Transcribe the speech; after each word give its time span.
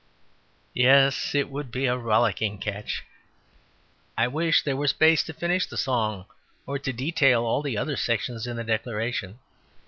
Yes, 0.73 1.35
it 1.35 1.47
would 1.51 1.69
be 1.69 1.85
a 1.85 1.95
rollicking 1.95 2.57
catch. 2.57 3.03
I 4.17 4.27
wish 4.27 4.63
there 4.63 4.75
were 4.75 4.87
space 4.87 5.21
to 5.25 5.31
finish 5.31 5.67
the 5.67 5.77
song, 5.77 6.25
or 6.65 6.79
to 6.79 6.91
detail 6.91 7.43
all 7.43 7.61
the 7.61 7.77
other 7.77 7.95
sections 7.95 8.47
in 8.47 8.57
the 8.57 8.63
Declaration. 8.63 9.37